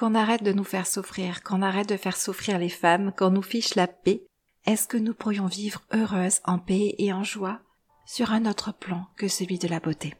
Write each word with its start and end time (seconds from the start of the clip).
qu'on 0.00 0.14
arrête 0.14 0.42
de 0.42 0.52
nous 0.54 0.64
faire 0.64 0.86
souffrir, 0.86 1.42
qu'on 1.42 1.60
arrête 1.60 1.90
de 1.90 1.98
faire 1.98 2.16
souffrir 2.16 2.58
les 2.58 2.70
femmes, 2.70 3.12
qu'on 3.12 3.28
nous 3.28 3.42
fiche 3.42 3.74
la 3.74 3.86
paix, 3.86 4.24
est-ce 4.66 4.88
que 4.88 4.96
nous 4.96 5.12
pourrions 5.12 5.44
vivre 5.44 5.82
heureuses, 5.92 6.40
en 6.46 6.58
paix 6.58 6.94
et 6.96 7.12
en 7.12 7.22
joie, 7.22 7.60
sur 8.06 8.32
un 8.32 8.46
autre 8.46 8.72
plan 8.72 9.02
que 9.18 9.28
celui 9.28 9.58
de 9.58 9.68
la 9.68 9.78
beauté? 9.78 10.14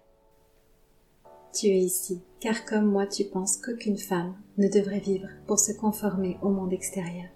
Tu 1.54 1.69
es 1.69 1.79
ici, 1.79 2.21
car 2.40 2.66
comme 2.66 2.90
moi 2.90 3.06
tu 3.06 3.24
penses 3.24 3.56
qu'aucune 3.56 3.96
femme 3.96 4.35
ne 4.58 4.69
devrait 4.69 5.01
vivre 5.01 5.29
pour 5.46 5.59
se 5.59 5.73
conformer 5.73 6.37
au 6.43 6.51
monde 6.51 6.75
extérieur. 6.75 7.31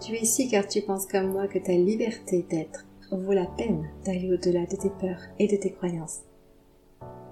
Tu 0.00 0.12
es 0.12 0.20
ici 0.20 0.48
car 0.48 0.68
tu 0.68 0.82
penses 0.82 1.08
comme 1.08 1.32
moi 1.32 1.48
que 1.48 1.58
ta 1.58 1.72
liberté 1.72 2.46
d'être 2.48 2.86
vaut 3.10 3.32
la 3.32 3.46
peine 3.46 3.90
d'aller 4.04 4.32
au-delà 4.32 4.66
de 4.66 4.76
tes 4.76 4.90
peurs 5.00 5.22
et 5.40 5.48
de 5.48 5.56
tes 5.56 5.72
croyances. 5.72 6.20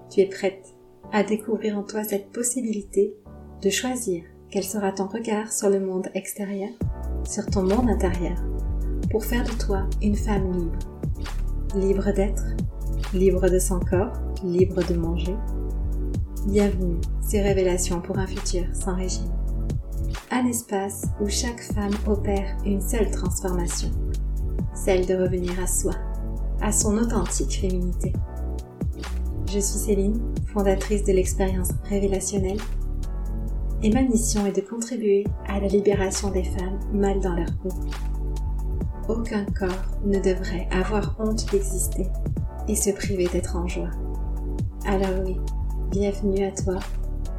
Tu 0.09 0.19
es 0.19 0.27
prête 0.27 0.75
à 1.13 1.23
découvrir 1.23 1.77
en 1.77 1.83
toi 1.83 2.03
cette 2.03 2.31
possibilité 2.33 3.15
de 3.63 3.69
choisir 3.69 4.23
quel 4.51 4.63
sera 4.63 4.91
ton 4.91 5.07
regard 5.07 5.49
sur 5.53 5.69
le 5.69 5.79
monde 5.79 6.09
extérieur, 6.15 6.71
sur 7.23 7.45
ton 7.45 7.63
monde 7.63 7.89
intérieur, 7.89 8.37
pour 9.09 9.23
faire 9.23 9.45
de 9.45 9.53
toi 9.53 9.87
une 10.01 10.17
femme 10.17 10.51
libre. 10.51 10.79
Libre 11.73 12.11
d'être, 12.11 12.43
libre 13.13 13.49
de 13.49 13.59
son 13.59 13.79
corps, 13.79 14.11
libre 14.43 14.83
de 14.85 14.95
manger. 14.95 15.35
Bienvenue 16.45 16.99
ces 17.21 17.41
révélations 17.41 18.01
pour 18.01 18.17
un 18.17 18.27
futur 18.27 18.65
sans 18.73 18.95
régime. 18.95 19.31
Un 20.29 20.45
espace 20.45 21.05
où 21.21 21.29
chaque 21.29 21.61
femme 21.61 21.93
opère 22.05 22.57
une 22.65 22.81
seule 22.81 23.11
transformation, 23.11 23.91
celle 24.75 25.05
de 25.05 25.15
revenir 25.15 25.57
à 25.61 25.67
soi, 25.67 25.93
à 26.59 26.73
son 26.73 26.97
authentique 26.97 27.61
féminité. 27.61 28.11
Je 29.47 29.59
suis 29.59 29.79
Céline, 29.79 30.19
fondatrice 30.53 31.05
de 31.05 31.13
l'expérience 31.13 31.69
révélationnelle, 31.89 32.59
et 33.83 33.89
ma 33.89 34.01
mission 34.01 34.45
est 34.45 34.55
de 34.55 34.61
contribuer 34.61 35.25
à 35.45 35.59
la 35.59 35.67
libération 35.67 36.31
des 36.31 36.43
femmes 36.43 36.79
mal 36.93 37.19
dans 37.19 37.35
leur 37.35 37.53
peau. 37.57 37.69
Aucun 39.09 39.45
corps 39.45 39.99
ne 40.05 40.19
devrait 40.19 40.69
avoir 40.71 41.15
honte 41.19 41.51
d'exister 41.51 42.07
et 42.69 42.75
se 42.75 42.91
priver 42.91 43.27
d'être 43.27 43.57
en 43.57 43.67
joie. 43.67 43.91
Alors 44.85 45.25
oui, 45.25 45.35
bienvenue 45.91 46.45
à 46.45 46.51
toi, 46.51 46.79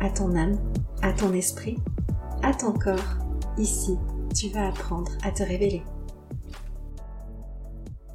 à 0.00 0.10
ton 0.10 0.36
âme, 0.36 0.58
à 1.00 1.14
ton 1.14 1.32
esprit, 1.32 1.78
à 2.42 2.52
ton 2.52 2.74
corps. 2.74 3.16
Ici, 3.56 3.97
tu 4.34 4.50
vas 4.50 4.69
apprendre 4.69 5.12
à 5.22 5.30
te 5.30 5.42
révéler. 5.42 5.82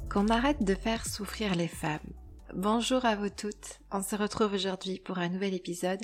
Qu'on 0.08 0.28
arrête 0.28 0.62
de 0.62 0.74
faire 0.74 1.04
souffrir 1.04 1.56
les 1.56 1.68
femmes 1.68 1.98
Bonjour 2.54 3.04
à 3.04 3.14
vous 3.14 3.28
toutes, 3.28 3.78
on 3.92 4.02
se 4.02 4.16
retrouve 4.16 4.54
aujourd'hui 4.54 5.00
pour 5.04 5.18
un 5.18 5.28
nouvel 5.28 5.54
épisode 5.54 6.00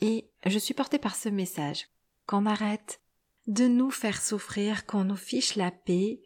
et 0.00 0.30
je 0.44 0.58
suis 0.58 0.74
portée 0.74 0.98
par 0.98 1.16
ce 1.16 1.28
message 1.28 1.88
qu'on 2.26 2.46
arrête 2.46 3.00
de 3.46 3.66
nous 3.66 3.90
faire 3.90 4.20
souffrir, 4.20 4.86
qu'on 4.86 5.04
nous 5.04 5.16
fiche 5.16 5.56
la 5.56 5.70
paix, 5.70 6.20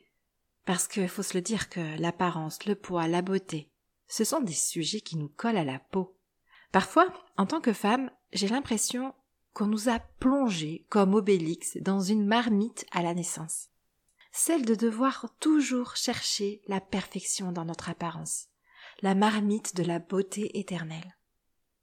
parce 0.65 0.87
qu'il 0.87 1.09
faut 1.09 1.23
se 1.23 1.35
le 1.35 1.41
dire 1.41 1.69
que 1.69 1.99
l'apparence, 2.01 2.65
le 2.67 2.75
poids, 2.75 3.09
la 3.09 3.23
beauté, 3.23 3.71
ce 4.07 4.25
sont 4.25 4.41
des 4.41 4.53
sujets 4.53 5.01
qui 5.01 5.17
nous 5.17 5.29
collent 5.29 5.57
à 5.57 5.65
la 5.65 5.79
peau. 5.79 6.17
Parfois, 6.73 7.13
en 7.37 7.47
tant 7.47 7.61
que 7.61 7.73
femme, 7.73 8.11
j'ai 8.33 8.49
l'impression 8.49 9.15
qu'on 9.53 9.67
nous 9.67 9.89
a 9.89 9.99
plongés 9.99 10.87
comme 10.89 11.15
Obélix 11.15 11.79
dans 11.79 12.01
une 12.01 12.27
marmite 12.27 12.87
à 12.93 13.03
la 13.03 13.15
naissance. 13.15 13.69
Celle 14.31 14.65
de 14.65 14.75
devoir 14.75 15.35
toujours 15.41 15.97
chercher 15.97 16.63
la 16.69 16.81
perfection 16.81 17.51
dans 17.51 17.65
notre 17.65 17.89
apparence 17.89 18.49
la 19.01 19.15
marmite 19.15 19.77
de 19.77 19.85
la 19.85 19.99
beauté 19.99 20.59
éternelle. 20.59 21.17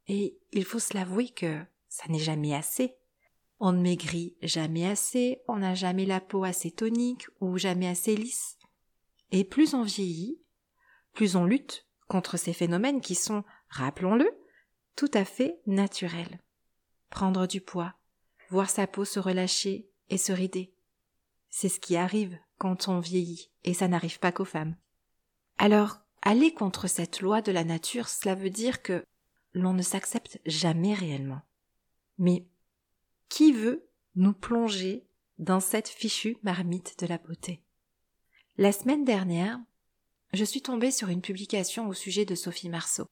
Et 0.08 0.38
il 0.52 0.66
faut 0.66 0.80
se 0.80 0.94
l'avouer 0.94 1.30
que 1.30 1.64
ça 1.96 2.08
n'est 2.10 2.20
jamais 2.20 2.54
assez. 2.54 2.96
On 3.60 3.72
ne 3.72 3.82
maigrit 3.82 4.36
jamais 4.42 4.86
assez, 4.86 5.42
on 5.48 5.58
n'a 5.58 5.76
jamais 5.76 6.06
la 6.06 6.20
peau 6.20 6.44
assez 6.44 6.72
tonique 6.72 7.28
ou 7.40 7.58
jamais 7.58 7.88
assez 7.88 8.16
lisse. 8.16 8.58
Et 9.32 9.44
plus 9.44 9.74
on 9.74 9.84
vieillit, 9.84 10.42
plus 11.14 11.36
on 11.36 11.46
lutte 11.46 11.86
contre 12.08 12.38
ces 12.38 12.54
phénomènes 12.54 13.02
qui 13.02 13.16
sont, 13.16 13.44
rappelons-le, 13.70 14.30
tout 14.96 15.12
à 15.14 15.26
fait 15.26 15.60
naturels. 15.66 16.40
Prendre 17.10 17.48
du 17.48 17.62
poids, 17.62 17.94
voir 18.50 18.70
sa 18.70 18.88
peau 18.88 19.06
se 19.06 19.20
relâcher 19.20 19.90
et 20.10 20.18
se 20.18 20.32
rider. 20.32 20.74
C'est 21.50 21.70
ce 21.70 21.80
qui 21.80 21.96
arrive 21.96 22.38
quand 22.58 22.88
on 22.90 23.00
vieillit, 23.00 23.52
et 23.64 23.74
ça 23.74 23.88
n'arrive 23.88 24.20
pas 24.20 24.32
qu'aux 24.32 24.46
femmes. 24.46 24.76
Alors, 25.58 26.06
Aller 26.28 26.56
contre 26.56 26.88
cette 26.88 27.22
loi 27.22 27.44
de 27.44 27.52
la 27.52 27.64
nature, 27.64 28.10
cela 28.10 28.34
veut 28.34 28.50
dire 28.50 28.82
que 28.82 29.06
l'on 29.54 29.74
ne 29.74 29.84
s'accepte 29.84 30.40
jamais 30.48 30.96
réellement. 30.96 31.42
Mais 32.18 32.48
qui 33.30 33.52
veut 33.52 33.88
nous 34.16 34.34
plonger 34.34 35.06
dans 35.38 35.60
cette 35.60 35.90
fichue 35.90 36.38
marmite 36.44 37.00
de 37.00 37.08
la 37.08 37.18
beauté? 37.18 37.62
La 38.58 38.72
semaine 38.72 39.04
dernière, 39.04 39.60
je 40.34 40.46
suis 40.46 40.62
tombée 40.62 40.92
sur 40.92 41.10
une 41.10 41.22
publication 41.22 41.88
au 41.88 41.94
sujet 41.94 42.26
de 42.26 42.36
Sophie 42.36 42.70
Marceau. 42.70 43.08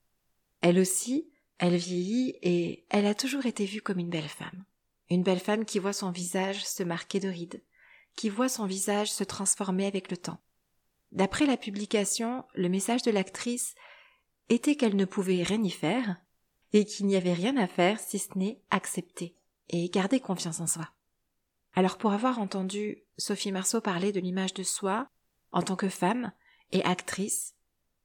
Elle 0.60 0.78
aussi, 0.78 1.28
elle 1.58 1.76
vieillit 1.76 2.38
et 2.42 2.86
elle 2.88 3.06
a 3.06 3.14
toujours 3.14 3.46
été 3.46 3.66
vue 3.66 3.82
comme 3.82 3.98
une 3.98 4.10
belle 4.10 4.28
femme. 4.28 4.64
Une 5.10 5.22
belle 5.22 5.40
femme 5.40 5.64
qui 5.64 5.78
voit 5.78 5.92
son 5.92 6.10
visage 6.10 6.64
se 6.64 6.82
marquer 6.82 7.20
de 7.20 7.28
rides, 7.28 7.62
qui 8.16 8.28
voit 8.28 8.48
son 8.48 8.66
visage 8.66 9.12
se 9.12 9.24
transformer 9.24 9.86
avec 9.86 10.10
le 10.10 10.16
temps. 10.16 10.40
D'après 11.12 11.46
la 11.46 11.56
publication, 11.56 12.44
le 12.54 12.68
message 12.68 13.02
de 13.02 13.10
l'actrice 13.10 13.74
était 14.48 14.76
qu'elle 14.76 14.96
ne 14.96 15.04
pouvait 15.04 15.42
rien 15.42 15.62
y 15.62 15.70
faire 15.70 16.16
et 16.74 16.84
qu'il 16.84 17.06
n'y 17.06 17.16
avait 17.16 17.32
rien 17.32 17.56
à 17.56 17.68
faire 17.68 18.00
si 18.00 18.18
ce 18.18 18.36
n'est 18.36 18.60
accepter 18.70 19.36
et 19.70 19.88
garder 19.88 20.18
confiance 20.18 20.60
en 20.60 20.66
soi. 20.66 20.90
Alors 21.72 21.96
pour 21.96 22.12
avoir 22.12 22.40
entendu 22.40 23.04
Sophie 23.16 23.52
Marceau 23.52 23.80
parler 23.80 24.10
de 24.10 24.18
l'image 24.18 24.54
de 24.54 24.64
soi 24.64 25.08
en 25.52 25.62
tant 25.62 25.76
que 25.76 25.88
femme 25.88 26.32
et 26.72 26.84
actrice, 26.84 27.54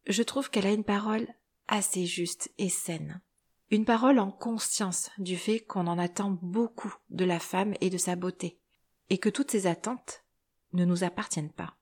je 0.08 0.22
trouve 0.22 0.52
qu'elle 0.52 0.68
a 0.68 0.72
une 0.72 0.84
parole 0.84 1.28
assez 1.68 2.06
juste 2.06 2.52
et 2.60 2.70
saine. 2.70 3.22
Une 3.72 3.86
parole 3.86 4.20
en 4.20 4.32
conscience 4.32 5.10
du 5.18 5.36
fait 5.36 5.60
qu'on 5.60 5.88
en 5.88 5.98
attend 5.98 6.38
beaucoup 6.42 6.96
de 7.10 7.26
la 7.26 7.40
femme 7.40 7.74
et 7.82 7.90
de 7.90 7.98
sa 7.98 8.16
beauté, 8.16 8.60
et 9.10 9.18
que 9.18 9.30
toutes 9.30 9.52
ces 9.52 9.66
attentes 9.68 10.24
ne 10.74 10.86
nous 10.86 11.04
appartiennent 11.04 11.52
pas. 11.52 11.76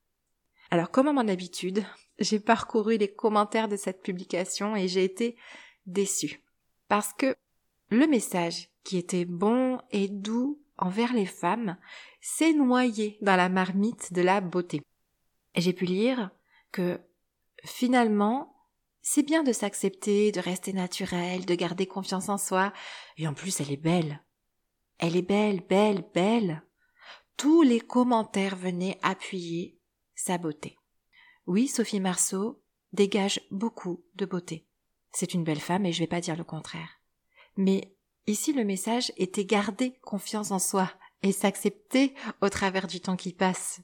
Alors, 0.70 0.92
comme 0.92 1.08
à 1.08 1.14
mon 1.14 1.28
habitude, 1.28 1.84
j'ai 2.20 2.40
parcouru 2.40 2.98
les 2.98 3.14
commentaires 3.14 3.68
de 3.68 3.78
cette 3.78 4.02
publication 4.02 4.76
et 4.76 4.88
j'ai 4.88 5.04
été 5.04 5.38
déçue. 5.86 6.44
Parce 6.88 7.14
que 7.14 7.36
le 7.90 8.08
message, 8.08 8.70
qui 8.84 8.98
était 8.98 9.26
bon 9.26 9.80
et 9.92 10.08
doux 10.08 10.62
envers 10.78 11.14
les 11.14 11.26
femmes, 11.26 11.78
s'est 12.22 12.54
noyé 12.54 13.18
dans 13.22 13.36
la 13.36 13.50
marmite 13.50 14.14
de 14.14 14.22
la 14.22 14.42
beauté. 14.42 14.82
J'ai 15.56 15.74
pu 15.74 15.86
lire 15.86 16.30
que 16.72 17.00
finalement, 17.64 18.56
c'est 19.02 19.24
bien 19.24 19.44
de 19.44 19.54
s'accepter, 19.54 20.32
de 20.32 20.40
rester 20.40 20.74
naturel, 20.74 21.46
de 21.46 21.56
garder 21.56 21.86
confiance 21.86 22.30
en 22.30 22.38
soi, 22.38 22.74
et 23.18 23.28
en 23.28 23.34
plus 23.34 23.60
elle 23.62 23.72
est 23.72 23.78
belle. 23.78 24.24
Elle 25.00 25.16
est 25.16 25.22
belle, 25.22 25.62
belle, 25.62 26.04
belle. 26.14 26.64
Tous 27.38 27.62
les 27.62 27.80
commentaires 27.80 28.56
venaient 28.56 29.00
appuyer 29.04 29.80
sa 30.16 30.38
beauté. 30.38 30.78
Oui, 31.46 31.68
Sophie 31.68 32.00
Marceau 32.00 32.62
dégage 32.94 33.42
beaucoup 33.52 34.04
de 34.16 34.26
beauté. 34.26 34.68
C'est 35.12 35.34
une 35.34 35.44
belle 35.44 35.60
femme 35.60 35.86
et 35.86 35.94
je 35.94 36.00
vais 36.00 36.08
pas 36.08 36.22
dire 36.22 36.36
le 36.36 36.44
contraire. 36.44 37.00
Mais 37.56 37.96
ici 38.28 38.54
le 38.54 38.64
message 38.64 39.12
était 39.18 39.46
garder 39.46 39.94
confiance 40.04 40.52
en 40.52 40.60
soi 40.60 40.92
et 41.24 41.32
s'accepter 41.32 42.14
au 42.42 42.50
travers 42.50 42.88
du 42.88 43.02
temps 43.02 43.16
qui 43.16 43.34
passe. 43.34 43.82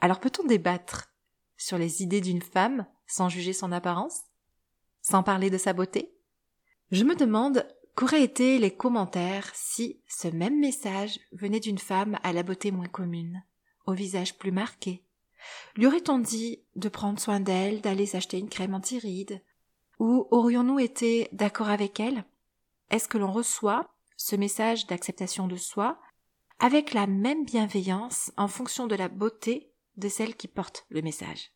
Alors 0.00 0.20
peut-on 0.20 0.46
débattre 0.46 1.12
sur 1.56 1.76
les 1.76 2.02
idées 2.02 2.20
d'une 2.22 2.42
femme 2.42 2.86
sans 3.06 3.28
juger 3.28 3.52
son 3.52 3.72
apparence? 3.72 4.22
Sans 5.02 5.22
parler 5.22 5.50
de 5.50 5.58
sa 5.58 5.72
beauté? 5.72 6.14
Je 6.90 7.04
me 7.04 7.14
demande 7.14 7.66
qu'auraient 7.94 8.22
été 8.22 8.58
les 8.58 8.74
commentaires 8.74 9.50
si 9.54 10.00
ce 10.08 10.28
même 10.28 10.58
message 10.58 11.20
venait 11.32 11.60
d'une 11.60 11.78
femme 11.78 12.18
à 12.22 12.32
la 12.32 12.42
beauté 12.42 12.70
moins 12.70 12.88
commune, 12.88 13.44
au 13.86 13.92
visage 13.92 14.38
plus 14.38 14.52
marqué, 14.52 15.04
lui 15.76 15.86
aurait-on 15.86 16.18
dit 16.18 16.62
de 16.76 16.88
prendre 16.88 17.20
soin 17.20 17.40
d'elle, 17.40 17.80
d'aller 17.80 18.06
s'acheter 18.06 18.38
une 18.38 18.48
crème 18.48 18.74
anti-rides 18.74 19.42
Ou 20.00 20.26
aurions-nous 20.30 20.78
été 20.78 21.28
d'accord 21.30 21.68
avec 21.68 22.00
elle? 22.00 22.24
Est-ce 22.90 23.06
que 23.06 23.18
l'on 23.18 23.30
reçoit 23.30 23.86
ce 24.16 24.34
message 24.34 24.86
d'acceptation 24.86 25.46
de 25.46 25.56
soi 25.56 26.00
avec 26.58 26.94
la 26.94 27.06
même 27.06 27.44
bienveillance 27.44 28.32
en 28.38 28.48
fonction 28.48 28.86
de 28.86 28.94
la 28.94 29.08
beauté 29.08 29.70
de 29.98 30.08
celle 30.08 30.36
qui 30.36 30.48
porte 30.48 30.86
le 30.88 31.02
message? 31.02 31.52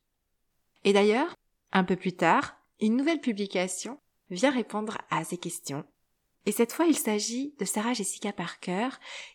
Et 0.85 0.93
d'ailleurs, 0.93 1.35
un 1.73 1.85
peu 1.85 1.96
plus 1.96 2.12
tard, 2.12 2.55
une 2.81 2.96
nouvelle 2.96 3.23
publication 3.23 3.99
vient 4.29 4.50
répondre 4.50 4.99
à 5.08 5.25
ces 5.25 5.38
questions. 5.38 5.85
Et 6.44 6.52
cette 6.52 6.73
fois, 6.75 6.85
il 6.85 6.99
s'agit 6.99 7.55
de 7.58 7.64
Sarah 7.64 7.94
Jessica 7.94 8.35
Parker 8.35 8.90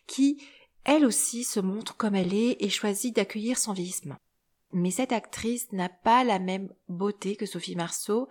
qui, 0.06 0.40
elle 0.84 1.04
aussi, 1.04 1.42
se 1.42 1.58
montre 1.58 1.96
comme 1.96 2.14
elle 2.14 2.32
est 2.32 2.62
et 2.62 2.70
choisit 2.70 3.16
d'accueillir 3.16 3.58
son 3.58 3.72
vieillissement. 3.72 4.18
Mais 4.72 4.92
cette 4.92 5.10
actrice 5.10 5.72
n'a 5.72 5.88
pas 5.88 6.22
la 6.22 6.38
même 6.38 6.72
beauté 6.88 7.34
que 7.34 7.46
Sophie 7.46 7.74
Marceau. 7.74 8.28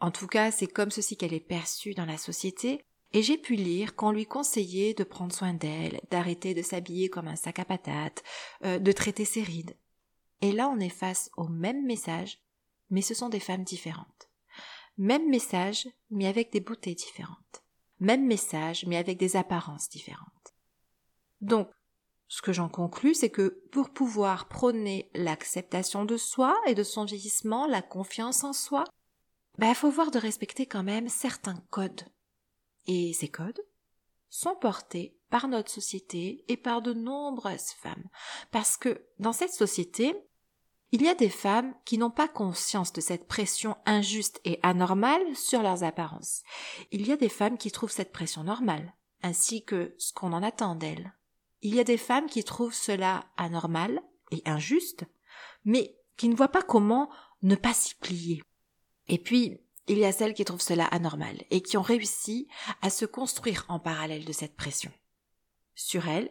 En 0.00 0.10
tout 0.10 0.26
cas, 0.26 0.50
c'est 0.50 0.66
comme 0.66 0.90
ceci 0.90 1.16
qu'elle 1.16 1.34
est 1.34 1.40
perçue 1.40 1.94
dans 1.94 2.06
la 2.06 2.18
société. 2.18 2.84
et 3.12 3.22
j'ai 3.22 3.38
pu 3.38 3.54
lire 3.54 3.94
qu'on 3.94 4.10
lui 4.10 4.26
conseillait 4.26 4.92
de 4.92 5.04
prendre 5.04 5.32
soin 5.32 5.54
d'elle, 5.54 6.00
d'arrêter 6.10 6.54
de 6.54 6.60
s'habiller 6.60 7.08
comme 7.08 7.28
un 7.28 7.36
sac 7.36 7.60
à 7.60 7.64
patates, 7.64 8.22
euh, 8.64 8.78
de 8.78 8.92
traiter 8.92 9.24
ses 9.24 9.42
rides. 9.42 9.76
Et 10.42 10.52
là 10.52 10.68
on 10.68 10.80
est 10.80 10.90
face 10.90 11.30
au 11.36 11.48
même 11.48 11.86
message, 11.86 12.42
mais 12.90 13.02
ce 13.02 13.14
sont 13.14 13.28
des 13.28 13.40
femmes 13.40 13.64
différentes. 13.64 14.28
Même 14.98 15.28
message, 15.30 15.88
mais 16.10 16.26
avec 16.26 16.52
des 16.52 16.60
beautés 16.60 16.94
différentes. 16.94 17.62
Même 18.00 18.26
message, 18.26 18.84
mais 18.86 18.96
avec 18.96 19.18
des 19.18 19.36
apparences 19.36 19.88
différentes. 19.88 20.54
Donc, 21.40 21.68
ce 22.28 22.42
que 22.42 22.52
j'en 22.52 22.68
conclus, 22.68 23.14
c'est 23.14 23.30
que 23.30 23.62
pour 23.70 23.90
pouvoir 23.90 24.48
prôner 24.48 25.10
l'acceptation 25.14 26.04
de 26.04 26.16
soi 26.16 26.56
et 26.66 26.74
de 26.74 26.82
son 26.82 27.04
vieillissement, 27.04 27.66
la 27.66 27.82
confiance 27.82 28.42
en 28.42 28.52
soi, 28.52 28.84
bah, 29.58 29.74
faut 29.74 29.90
voir 29.90 30.10
de 30.10 30.18
respecter 30.18 30.66
quand 30.66 30.82
même 30.82 31.08
certains 31.08 31.62
codes. 31.70 32.02
Et 32.86 33.12
ces 33.12 33.28
codes 33.28 33.60
sont 34.28 34.54
portés 34.54 35.16
par 35.30 35.48
notre 35.48 35.70
société 35.70 36.44
et 36.48 36.56
par 36.56 36.82
de 36.82 36.92
nombreuses 36.92 37.70
femmes. 37.70 38.08
Parce 38.50 38.76
que 38.76 39.06
dans 39.18 39.32
cette 39.32 39.52
société, 39.52 40.14
il 40.92 41.02
y 41.02 41.08
a 41.08 41.14
des 41.14 41.30
femmes 41.30 41.74
qui 41.84 41.98
n'ont 41.98 42.10
pas 42.10 42.28
conscience 42.28 42.92
de 42.92 43.00
cette 43.00 43.26
pression 43.26 43.76
injuste 43.86 44.40
et 44.44 44.60
anormale 44.62 45.34
sur 45.34 45.62
leurs 45.62 45.82
apparences. 45.82 46.42
Il 46.92 47.06
y 47.06 47.12
a 47.12 47.16
des 47.16 47.28
femmes 47.28 47.58
qui 47.58 47.72
trouvent 47.72 47.90
cette 47.90 48.12
pression 48.12 48.44
normale, 48.44 48.94
ainsi 49.22 49.64
que 49.64 49.94
ce 49.98 50.12
qu'on 50.12 50.32
en 50.32 50.42
attend 50.42 50.76
d'elles. 50.76 51.12
Il 51.62 51.74
y 51.74 51.80
a 51.80 51.84
des 51.84 51.96
femmes 51.96 52.26
qui 52.26 52.44
trouvent 52.44 52.74
cela 52.74 53.24
anormal 53.36 54.00
et 54.30 54.42
injuste, 54.46 55.04
mais 55.64 55.98
qui 56.16 56.28
ne 56.28 56.36
voient 56.36 56.48
pas 56.48 56.62
comment 56.62 57.10
ne 57.42 57.56
pas 57.56 57.74
s'y 57.74 57.94
plier. 57.96 58.42
Et 59.08 59.18
puis, 59.18 59.58
il 59.88 59.98
y 59.98 60.04
a 60.04 60.12
celles 60.12 60.34
qui 60.34 60.44
trouvent 60.44 60.60
cela 60.60 60.84
anormal 60.86 61.44
et 61.50 61.60
qui 61.62 61.76
ont 61.76 61.82
réussi 61.82 62.48
à 62.82 62.90
se 62.90 63.04
construire 63.04 63.64
en 63.68 63.78
parallèle 63.78 64.24
de 64.24 64.32
cette 64.32 64.56
pression. 64.56 64.92
Sur 65.74 66.08
elles, 66.08 66.30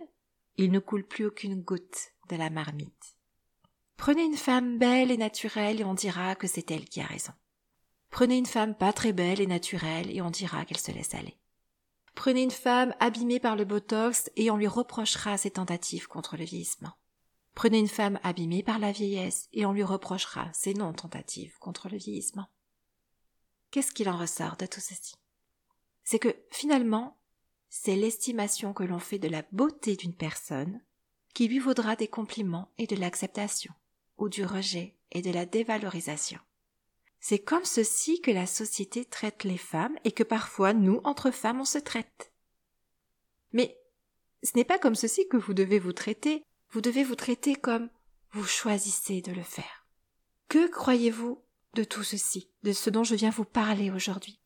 il 0.57 0.71
ne 0.71 0.79
coule 0.79 1.05
plus 1.05 1.25
aucune 1.25 1.61
goutte 1.61 2.11
de 2.29 2.35
la 2.35 2.49
marmite. 2.49 3.17
Prenez 3.97 4.23
une 4.23 4.37
femme 4.37 4.77
belle 4.77 5.11
et 5.11 5.17
naturelle 5.17 5.79
et 5.79 5.85
on 5.85 5.93
dira 5.93 6.35
que 6.35 6.47
c'est 6.47 6.69
elle 6.71 6.85
qui 6.85 6.99
a 6.99 7.05
raison. 7.05 7.31
Prenez 8.09 8.37
une 8.37 8.45
femme 8.45 8.75
pas 8.75 8.93
très 8.93 9.13
belle 9.13 9.41
et 9.41 9.47
naturelle 9.47 10.11
et 10.11 10.21
on 10.21 10.31
dira 10.31 10.65
qu'elle 10.65 10.79
se 10.79 10.91
laisse 10.91 11.13
aller. 11.13 11.37
Prenez 12.13 12.43
une 12.43 12.51
femme 12.51 12.93
abîmée 12.99 13.39
par 13.39 13.55
le 13.55 13.65
botox 13.65 14.29
et 14.35 14.49
on 14.51 14.57
lui 14.57 14.67
reprochera 14.67 15.37
ses 15.37 15.51
tentatives 15.51 16.07
contre 16.07 16.37
le 16.37 16.45
vieillissement. 16.45 16.93
Prenez 17.53 17.79
une 17.79 17.87
femme 17.87 18.19
abîmée 18.23 18.63
par 18.63 18.79
la 18.79 18.91
vieillesse 18.91 19.47
et 19.53 19.65
on 19.65 19.73
lui 19.73 19.83
reprochera 19.83 20.49
ses 20.53 20.73
non-tentatives 20.73 21.57
contre 21.59 21.89
le 21.89 21.97
vieillissement. 21.97 22.47
Qu'est-ce 23.75 23.91
qu'il 23.91 24.07
en 24.07 24.17
ressort 24.17 24.55
de 24.55 24.65
tout 24.65 24.79
ceci? 24.79 25.15
C'est 26.05 26.17
que 26.17 26.33
finalement, 26.49 27.19
c'est 27.67 27.97
l'estimation 27.97 28.71
que 28.71 28.85
l'on 28.85 28.99
fait 28.99 29.19
de 29.19 29.27
la 29.27 29.43
beauté 29.51 29.97
d'une 29.97 30.15
personne 30.15 30.81
qui 31.33 31.49
lui 31.49 31.59
vaudra 31.59 31.97
des 31.97 32.07
compliments 32.07 32.71
et 32.77 32.87
de 32.87 32.95
l'acceptation, 32.95 33.73
ou 34.17 34.29
du 34.29 34.45
rejet 34.45 34.95
et 35.11 35.21
de 35.21 35.29
la 35.29 35.45
dévalorisation. 35.45 36.39
C'est 37.19 37.39
comme 37.39 37.65
ceci 37.65 38.21
que 38.21 38.31
la 38.31 38.45
société 38.45 39.03
traite 39.03 39.43
les 39.43 39.57
femmes 39.57 39.97
et 40.05 40.13
que 40.13 40.23
parfois 40.23 40.71
nous, 40.71 41.01
entre 41.03 41.29
femmes, 41.29 41.59
on 41.59 41.65
se 41.65 41.79
traite. 41.79 42.31
Mais 43.51 43.77
ce 44.41 44.51
n'est 44.55 44.63
pas 44.63 44.79
comme 44.79 44.95
ceci 44.95 45.27
que 45.27 45.35
vous 45.35 45.53
devez 45.53 45.79
vous 45.79 45.91
traiter, 45.91 46.45
vous 46.69 46.79
devez 46.79 47.03
vous 47.03 47.15
traiter 47.15 47.57
comme 47.57 47.89
vous 48.31 48.45
choisissez 48.45 49.21
de 49.21 49.33
le 49.33 49.43
faire. 49.43 49.85
Que 50.47 50.69
croyez-vous 50.69 51.43
de 51.75 51.83
tout 51.83 52.03
ceci, 52.03 52.49
de 52.63 52.73
ce 52.73 52.89
dont 52.89 53.03
je 53.03 53.13
viens 53.13 53.29
vous 53.29 53.45
parler 53.45 53.91
aujourd'hui. 53.91 54.39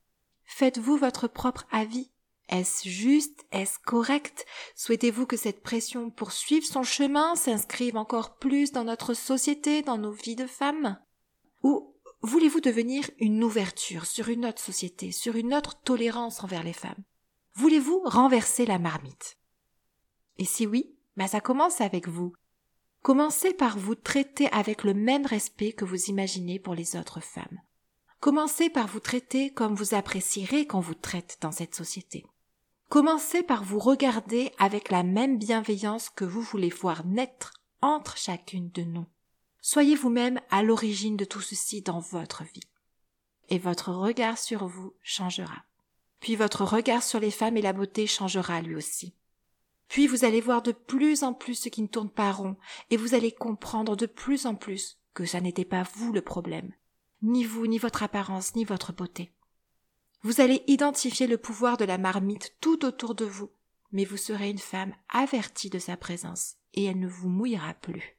Faites-vous 0.44 0.98
votre 0.98 1.28
propre 1.28 1.66
avis. 1.72 2.12
Est-ce 2.50 2.90
juste? 2.90 3.46
Est-ce 3.52 3.80
correct? 3.86 4.46
Souhaitez-vous 4.76 5.26
que 5.26 5.38
cette 5.38 5.62
pression 5.62 6.10
poursuive 6.10 6.66
son 6.66 6.84
chemin, 6.84 7.36
s'inscrive 7.36 7.96
encore 7.96 8.38
plus 8.38 8.72
dans 8.72 8.84
notre 8.84 9.14
société, 9.14 9.84
dans 9.84 9.98
nos 9.98 10.12
vies 10.12 10.36
de 10.36 10.48
femmes? 10.48 11.00
Ou 11.64 11.96
Voulez-vous 12.22 12.60
devenir 12.60 13.10
une 13.20 13.42
ouverture 13.46 14.06
sur 14.06 14.28
une 14.28 14.46
autre 14.46 14.62
société, 14.62 15.14
sur 15.14 15.38
une 15.38 15.54
autre 15.54 15.80
tolérance 15.82 16.44
envers 16.44 16.64
les 16.64 16.74
femmes? 16.74 17.02
Voulez-vous 17.54 18.02
renverser 18.04 18.66
la 18.66 18.78
marmite? 18.78 19.38
Et 20.38 20.44
si 20.44 20.68
oui, 20.68 20.98
bah 21.16 21.28
ça 21.28 21.40
commence 21.40 21.80
avec 21.80 22.10
vous. 22.10 22.34
Commencez 23.02 23.54
par 23.54 23.78
vous 23.78 23.96
traiter 23.96 24.52
avec 24.52 24.84
le 24.84 24.94
même 24.94 25.26
respect 25.26 25.72
que 25.72 25.86
vous 25.86 26.06
imaginez 26.06 26.60
pour 26.60 26.76
les 26.76 26.98
autres 26.98 27.22
femmes. 27.22 27.62
Commencez 28.20 28.70
par 28.70 28.88
vous 28.88 29.00
traiter 29.00 29.52
comme 29.52 29.74
vous 29.74 29.94
apprécierez 29.94 30.68
qu'on 30.68 30.82
vous 30.82 30.96
traite 30.96 31.38
dans 31.40 31.54
cette 31.54 31.76
société. 31.76 32.26
Commencez 32.90 33.42
par 33.42 33.64
vous 33.64 33.80
regarder 33.80 34.52
avec 34.58 34.90
la 34.90 35.04
même 35.04 35.38
bienveillance 35.38 36.10
que 36.10 36.26
vous 36.26 36.42
voulez 36.42 36.70
voir 36.70 37.06
naître 37.06 37.54
entre 37.82 38.18
chacune 38.18 38.70
de 38.72 38.84
nous. 38.84 39.06
Soyez 39.62 39.96
vous-même 39.96 40.42
à 40.50 40.64
l'origine 40.64 41.16
de 41.16 41.26
tout 41.26 41.42
ceci 41.42 41.82
dans 41.82 42.00
votre 42.00 42.44
vie. 42.44 42.68
Et 43.48 43.60
votre 43.60 43.94
regard 43.94 44.38
sur 44.38 44.68
vous 44.68 44.94
changera. 45.02 45.64
Puis 46.20 46.36
votre 46.36 46.66
regard 46.66 47.04
sur 47.04 47.20
les 47.22 47.32
femmes 47.32 47.56
et 47.56 47.62
la 47.62 47.74
beauté 47.74 48.08
changera 48.08 48.62
lui 48.62 48.76
aussi. 48.76 49.14
Puis 49.90 50.08
vous 50.08 50.24
allez 50.24 50.40
voir 50.40 50.62
de 50.62 50.72
plus 50.72 51.24
en 51.24 51.34
plus 51.34 51.56
ce 51.56 51.70
qui 51.70 51.82
ne 51.82 51.88
tourne 51.88 52.12
pas 52.12 52.32
rond, 52.32 52.56
et 52.92 52.98
vous 52.98 53.16
allez 53.16 53.32
comprendre 53.32 53.96
de 53.96 54.06
plus 54.06 54.46
en 54.46 54.56
plus 54.56 55.00
que 55.14 55.26
ça 55.26 55.42
n'était 55.42 55.66
pas 55.66 55.84
vous 55.96 56.14
le 56.14 56.22
problème, 56.22 56.72
ni 57.24 57.44
vous, 57.44 57.68
ni 57.68 57.80
votre 57.80 58.04
apparence, 58.04 58.56
ni 58.56 58.64
votre 58.64 58.94
beauté. 58.94 59.34
Vous 60.22 60.42
allez 60.42 60.64
identifier 60.68 61.28
le 61.28 61.38
pouvoir 61.38 61.78
de 61.78 61.86
la 61.86 61.98
marmite 61.98 62.56
tout 62.62 62.86
autour 62.86 63.16
de 63.16 63.26
vous, 63.26 63.50
mais 63.92 64.06
vous 64.06 64.18
serez 64.18 64.50
une 64.50 64.60
femme 64.60 64.94
avertie 65.10 65.72
de 65.72 65.80
sa 65.80 65.98
présence, 65.98 66.56
et 66.76 66.86
elle 66.86 67.00
ne 67.00 67.08
vous 67.08 67.30
mouillera 67.30 67.74
plus. 67.74 68.16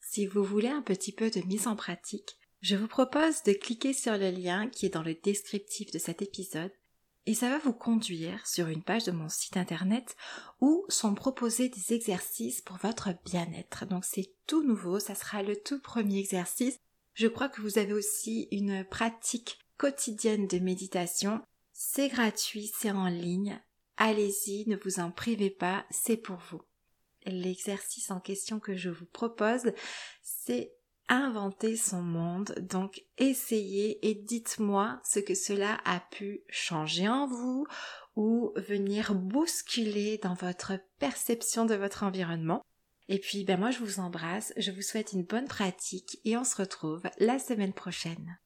Si 0.00 0.26
vous 0.26 0.42
voulez 0.42 0.68
un 0.68 0.82
petit 0.82 1.12
peu 1.12 1.30
de 1.30 1.40
mise 1.46 1.68
en 1.68 1.76
pratique, 1.76 2.38
je 2.60 2.74
vous 2.74 2.88
propose 2.88 3.44
de 3.44 3.52
cliquer 3.52 3.92
sur 3.92 4.18
le 4.18 4.30
lien 4.30 4.68
qui 4.68 4.86
est 4.86 4.94
dans 4.94 5.02
le 5.02 5.14
descriptif 5.14 5.92
de 5.92 5.98
cet 5.98 6.22
épisode 6.22 6.72
et 7.26 7.34
ça 7.34 7.48
va 7.48 7.58
vous 7.58 7.72
conduire 7.72 8.46
sur 8.46 8.68
une 8.68 8.82
page 8.82 9.04
de 9.04 9.12
mon 9.12 9.28
site 9.28 9.56
internet 9.56 10.16
où 10.60 10.84
sont 10.88 11.14
proposés 11.14 11.68
des 11.68 11.92
exercices 11.92 12.60
pour 12.60 12.76
votre 12.78 13.10
bien-être. 13.24 13.86
Donc 13.86 14.04
c'est 14.04 14.32
tout 14.46 14.62
nouveau, 14.62 14.98
ça 14.98 15.14
sera 15.14 15.42
le 15.42 15.56
tout 15.56 15.80
premier 15.80 16.18
exercice. 16.18 16.78
Je 17.14 17.28
crois 17.28 17.48
que 17.48 17.60
vous 17.60 17.78
avez 17.78 17.92
aussi 17.92 18.48
une 18.50 18.84
pratique 18.84 19.58
quotidienne 19.76 20.46
de 20.46 20.58
méditation. 20.58 21.40
C'est 21.72 22.08
gratuit, 22.08 22.72
c'est 22.78 22.90
en 22.90 23.08
ligne. 23.08 23.60
Allez-y, 23.96 24.68
ne 24.68 24.76
vous 24.76 24.98
en 24.98 25.10
privez 25.10 25.50
pas, 25.50 25.84
c'est 25.90 26.16
pour 26.16 26.38
vous 26.50 26.62
l'exercice 27.26 28.10
en 28.10 28.20
question 28.20 28.60
que 28.60 28.76
je 28.76 28.90
vous 28.90 29.06
propose, 29.06 29.72
c'est 30.22 30.72
inventer 31.08 31.76
son 31.76 32.02
monde. 32.02 32.54
Donc 32.60 33.02
essayez 33.18 34.06
et 34.08 34.14
dites-moi 34.14 35.00
ce 35.04 35.20
que 35.20 35.34
cela 35.34 35.78
a 35.84 36.00
pu 36.00 36.42
changer 36.48 37.08
en 37.08 37.26
vous 37.26 37.66
ou 38.16 38.52
venir 38.56 39.14
bousculer 39.14 40.18
dans 40.18 40.34
votre 40.34 40.74
perception 40.98 41.64
de 41.64 41.74
votre 41.74 42.02
environnement. 42.02 42.62
Et 43.08 43.18
puis 43.18 43.44
ben 43.44 43.58
moi 43.58 43.70
je 43.70 43.78
vous 43.78 44.00
embrasse, 44.00 44.52
je 44.56 44.70
vous 44.70 44.82
souhaite 44.82 45.12
une 45.12 45.24
bonne 45.24 45.48
pratique 45.48 46.18
et 46.24 46.36
on 46.36 46.44
se 46.44 46.56
retrouve 46.56 47.02
la 47.18 47.38
semaine 47.38 47.74
prochaine. 47.74 48.38